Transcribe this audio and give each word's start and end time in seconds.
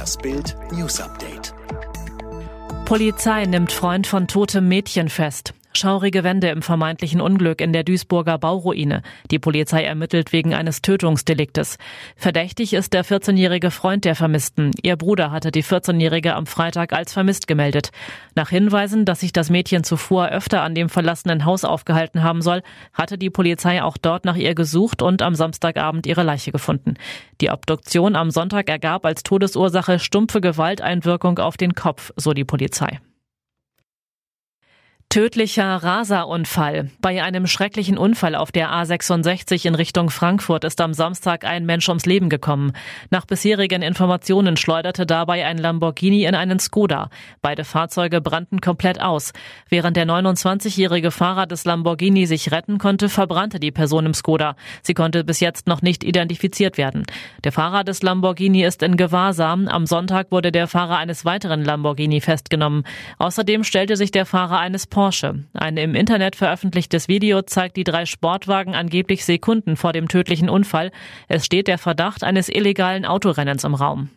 Das 0.00 0.16
Bild 0.16 0.56
News 0.72 0.98
Update. 0.98 1.52
Polizei 2.86 3.44
nimmt 3.44 3.70
Freund 3.70 4.06
von 4.06 4.26
totem 4.26 4.66
Mädchen 4.66 5.10
fest. 5.10 5.52
Schaurige 5.72 6.24
Wände 6.24 6.48
im 6.48 6.62
vermeintlichen 6.62 7.20
Unglück 7.20 7.60
in 7.60 7.72
der 7.72 7.84
Duisburger 7.84 8.38
Bauruine. 8.38 9.02
Die 9.30 9.38
Polizei 9.38 9.84
ermittelt 9.84 10.32
wegen 10.32 10.52
eines 10.52 10.82
Tötungsdeliktes. 10.82 11.78
Verdächtig 12.16 12.72
ist 12.72 12.92
der 12.92 13.04
14-jährige 13.04 13.70
Freund 13.70 14.04
der 14.04 14.16
Vermissten. 14.16 14.72
Ihr 14.82 14.96
Bruder 14.96 15.30
hatte 15.30 15.52
die 15.52 15.62
14-jährige 15.62 16.34
am 16.34 16.46
Freitag 16.46 16.92
als 16.92 17.12
vermisst 17.12 17.46
gemeldet. 17.46 17.90
Nach 18.34 18.50
Hinweisen, 18.50 19.04
dass 19.04 19.20
sich 19.20 19.32
das 19.32 19.48
Mädchen 19.48 19.84
zuvor 19.84 20.28
öfter 20.28 20.62
an 20.62 20.74
dem 20.74 20.88
verlassenen 20.88 21.44
Haus 21.44 21.64
aufgehalten 21.64 22.24
haben 22.24 22.42
soll, 22.42 22.62
hatte 22.92 23.16
die 23.16 23.30
Polizei 23.30 23.80
auch 23.80 23.96
dort 23.96 24.24
nach 24.24 24.36
ihr 24.36 24.56
gesucht 24.56 25.02
und 25.02 25.22
am 25.22 25.36
Samstagabend 25.36 26.04
ihre 26.06 26.24
Leiche 26.24 26.50
gefunden. 26.50 26.94
Die 27.40 27.50
Obduktion 27.50 28.16
am 28.16 28.32
Sonntag 28.32 28.68
ergab 28.68 29.06
als 29.06 29.22
Todesursache 29.22 30.00
stumpfe 30.00 30.40
Gewalteinwirkung 30.40 31.38
auf 31.38 31.56
den 31.56 31.76
Kopf, 31.76 32.10
so 32.16 32.32
die 32.32 32.44
Polizei. 32.44 32.98
Tödlicher 35.12 35.64
Raserunfall. 35.64 36.88
Bei 37.00 37.20
einem 37.20 37.48
schrecklichen 37.48 37.98
Unfall 37.98 38.36
auf 38.36 38.52
der 38.52 38.70
A66 38.70 39.66
in 39.66 39.74
Richtung 39.74 40.08
Frankfurt 40.08 40.62
ist 40.62 40.80
am 40.80 40.94
Samstag 40.94 41.44
ein 41.44 41.66
Mensch 41.66 41.88
ums 41.88 42.06
Leben 42.06 42.28
gekommen. 42.28 42.70
Nach 43.10 43.26
bisherigen 43.26 43.82
Informationen 43.82 44.56
schleuderte 44.56 45.06
dabei 45.06 45.44
ein 45.46 45.58
Lamborghini 45.58 46.26
in 46.26 46.36
einen 46.36 46.60
Skoda. 46.60 47.10
Beide 47.42 47.64
Fahrzeuge 47.64 48.20
brannten 48.20 48.60
komplett 48.60 49.00
aus. 49.00 49.32
Während 49.68 49.96
der 49.96 50.06
29-jährige 50.06 51.10
Fahrer 51.10 51.48
des 51.48 51.64
Lamborghini 51.64 52.26
sich 52.26 52.52
retten 52.52 52.78
konnte, 52.78 53.08
verbrannte 53.08 53.58
die 53.58 53.72
Person 53.72 54.06
im 54.06 54.14
Skoda. 54.14 54.54
Sie 54.80 54.94
konnte 54.94 55.24
bis 55.24 55.40
jetzt 55.40 55.66
noch 55.66 55.82
nicht 55.82 56.04
identifiziert 56.04 56.78
werden. 56.78 57.02
Der 57.42 57.50
Fahrer 57.50 57.82
des 57.82 58.04
Lamborghini 58.04 58.62
ist 58.62 58.80
in 58.84 58.96
Gewahrsam. 58.96 59.66
Am 59.66 59.86
Sonntag 59.86 60.30
wurde 60.30 60.52
der 60.52 60.68
Fahrer 60.68 60.98
eines 60.98 61.24
weiteren 61.24 61.64
Lamborghini 61.64 62.20
festgenommen. 62.20 62.84
Außerdem 63.18 63.64
stellte 63.64 63.96
sich 63.96 64.12
der 64.12 64.24
Fahrer 64.24 64.60
eines 64.60 64.86
Porsche. 65.00 65.44
Ein 65.54 65.78
im 65.78 65.94
Internet 65.94 66.36
veröffentlichtes 66.36 67.08
Video 67.08 67.40
zeigt 67.40 67.78
die 67.78 67.84
drei 67.84 68.04
Sportwagen 68.04 68.74
angeblich 68.74 69.24
Sekunden 69.24 69.76
vor 69.76 69.94
dem 69.94 70.08
tödlichen 70.08 70.50
Unfall. 70.50 70.90
Es 71.26 71.46
steht 71.46 71.68
der 71.68 71.78
Verdacht 71.78 72.22
eines 72.22 72.50
illegalen 72.50 73.06
Autorennens 73.06 73.64
im 73.64 73.74
Raum. 73.74 74.10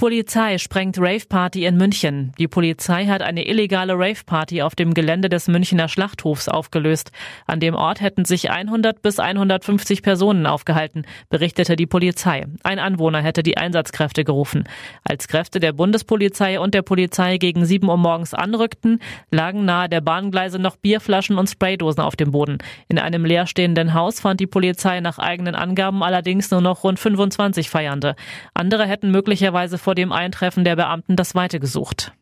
Polizei 0.00 0.56
sprengt 0.56 0.96
Rave-Party 0.98 1.66
in 1.66 1.76
München. 1.76 2.32
Die 2.38 2.48
Polizei 2.48 3.04
hat 3.04 3.20
eine 3.20 3.46
illegale 3.46 3.92
Rave-Party 3.98 4.62
auf 4.62 4.74
dem 4.74 4.94
Gelände 4.94 5.28
des 5.28 5.46
Münchner 5.46 5.88
Schlachthofs 5.88 6.48
aufgelöst. 6.48 7.12
An 7.46 7.60
dem 7.60 7.74
Ort 7.74 8.00
hätten 8.00 8.24
sich 8.24 8.50
100 8.50 9.02
bis 9.02 9.18
150 9.18 10.02
Personen 10.02 10.46
aufgehalten, 10.46 11.04
berichtete 11.28 11.76
die 11.76 11.84
Polizei. 11.84 12.46
Ein 12.62 12.78
Anwohner 12.78 13.20
hätte 13.20 13.42
die 13.42 13.58
Einsatzkräfte 13.58 14.24
gerufen. 14.24 14.64
Als 15.04 15.28
Kräfte 15.28 15.60
der 15.60 15.74
Bundespolizei 15.74 16.58
und 16.58 16.72
der 16.72 16.80
Polizei 16.80 17.36
gegen 17.36 17.66
7 17.66 17.86
Uhr 17.86 17.98
morgens 17.98 18.32
anrückten, 18.32 19.00
lagen 19.30 19.66
nahe 19.66 19.90
der 19.90 20.00
Bahngleise 20.00 20.58
noch 20.58 20.76
Bierflaschen 20.76 21.36
und 21.36 21.50
Spraydosen 21.50 22.02
auf 22.02 22.16
dem 22.16 22.30
Boden. 22.30 22.56
In 22.88 22.98
einem 22.98 23.26
leerstehenden 23.26 23.92
Haus 23.92 24.20
fand 24.20 24.40
die 24.40 24.46
Polizei 24.46 25.00
nach 25.00 25.18
eigenen 25.18 25.54
Angaben 25.54 26.02
allerdings 26.02 26.50
nur 26.50 26.62
noch 26.62 26.84
rund 26.84 26.98
25 26.98 27.68
Feiernde. 27.68 28.16
Andere 28.54 28.86
hätten 28.86 29.10
möglicherweise 29.10 29.76
vor 29.76 29.89
vor 29.90 29.96
dem 29.96 30.12
Eintreffen 30.12 30.62
der 30.62 30.76
Beamten 30.76 31.16
das 31.16 31.34
Weite 31.34 31.58
gesucht. 31.58 32.12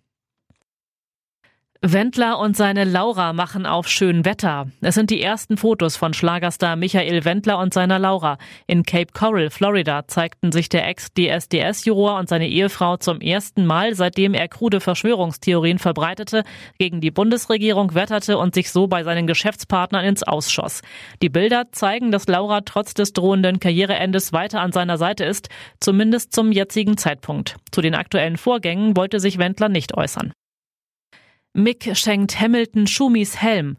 Wendler 1.80 2.40
und 2.40 2.56
seine 2.56 2.82
Laura 2.82 3.32
machen 3.32 3.64
auf 3.64 3.86
schön 3.86 4.24
Wetter. 4.24 4.66
Es 4.80 4.96
sind 4.96 5.10
die 5.10 5.22
ersten 5.22 5.56
Fotos 5.56 5.96
von 5.96 6.12
Schlagerstar 6.12 6.74
Michael 6.74 7.24
Wendler 7.24 7.60
und 7.60 7.72
seiner 7.72 8.00
Laura. 8.00 8.36
In 8.66 8.82
Cape 8.82 9.12
Coral, 9.12 9.48
Florida, 9.48 10.08
zeigten 10.08 10.50
sich 10.50 10.68
der 10.68 10.88
Ex-DSDS-Juror 10.88 12.18
und 12.18 12.28
seine 12.28 12.48
Ehefrau 12.48 12.96
zum 12.96 13.20
ersten 13.20 13.64
Mal, 13.64 13.94
seitdem 13.94 14.34
er 14.34 14.48
krude 14.48 14.80
Verschwörungstheorien 14.80 15.78
verbreitete, 15.78 16.42
gegen 16.80 17.00
die 17.00 17.12
Bundesregierung 17.12 17.94
wetterte 17.94 18.38
und 18.38 18.56
sich 18.56 18.72
so 18.72 18.88
bei 18.88 19.04
seinen 19.04 19.28
Geschäftspartnern 19.28 20.04
ins 20.04 20.24
Ausschoss. 20.24 20.82
Die 21.22 21.28
Bilder 21.28 21.70
zeigen, 21.70 22.10
dass 22.10 22.26
Laura 22.26 22.62
trotz 22.62 22.92
des 22.92 23.12
drohenden 23.12 23.60
Karriereendes 23.60 24.32
weiter 24.32 24.62
an 24.62 24.72
seiner 24.72 24.98
Seite 24.98 25.24
ist, 25.24 25.48
zumindest 25.78 26.32
zum 26.32 26.50
jetzigen 26.50 26.96
Zeitpunkt. 26.96 27.54
Zu 27.70 27.82
den 27.82 27.94
aktuellen 27.94 28.36
Vorgängen 28.36 28.96
wollte 28.96 29.20
sich 29.20 29.38
Wendler 29.38 29.68
nicht 29.68 29.96
äußern. 29.96 30.32
Mick 31.54 31.96
schenkt 31.96 32.40
Hamilton 32.40 32.86
Schumis 32.86 33.36
Helm. 33.36 33.76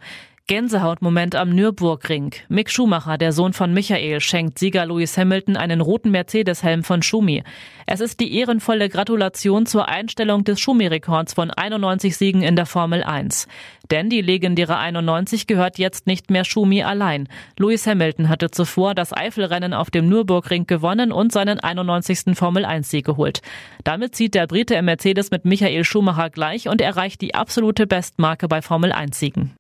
Gänsehautmoment 0.49 1.35
am 1.35 1.51
Nürburgring. 1.51 2.33
Mick 2.47 2.71
Schumacher, 2.71 3.19
der 3.19 3.33
Sohn 3.33 3.53
von 3.53 3.71
Michael, 3.71 4.19
schenkt 4.19 4.57
Sieger 4.57 4.87
Lewis 4.87 5.15
Hamilton 5.15 5.55
einen 5.55 5.79
roten 5.79 6.09
Mercedes-Helm 6.09 6.83
von 6.83 7.03
Schumi. 7.03 7.43
Es 7.85 7.99
ist 7.99 8.19
die 8.19 8.35
ehrenvolle 8.35 8.89
Gratulation 8.89 9.67
zur 9.67 9.88
Einstellung 9.89 10.43
des 10.45 10.59
Schumi-Rekords 10.59 11.35
von 11.35 11.51
91 11.51 12.17
Siegen 12.17 12.41
in 12.41 12.55
der 12.55 12.65
Formel 12.65 13.03
1. 13.03 13.47
Denn 13.91 14.09
die 14.09 14.21
legendäre 14.21 14.79
91 14.79 15.45
gehört 15.45 15.77
jetzt 15.77 16.07
nicht 16.07 16.31
mehr 16.31 16.45
Schumi 16.45 16.81
allein. 16.81 17.27
Lewis 17.59 17.85
Hamilton 17.85 18.27
hatte 18.27 18.49
zuvor 18.49 18.95
das 18.95 19.13
Eifelrennen 19.13 19.75
auf 19.75 19.91
dem 19.91 20.09
Nürburgring 20.09 20.65
gewonnen 20.65 21.11
und 21.11 21.31
seinen 21.31 21.59
91. 21.59 22.35
Formel 22.35 22.65
1-Sieg 22.65 23.05
geholt. 23.05 23.43
Damit 23.83 24.15
zieht 24.15 24.33
der 24.33 24.47
Brite 24.47 24.73
im 24.73 24.85
Mercedes 24.85 25.29
mit 25.29 25.45
Michael 25.45 25.83
Schumacher 25.83 26.31
gleich 26.31 26.67
und 26.67 26.81
erreicht 26.81 27.21
die 27.21 27.35
absolute 27.35 27.85
Bestmarke 27.85 28.47
bei 28.47 28.63
Formel 28.63 28.91
1-Siegen. 28.91 29.51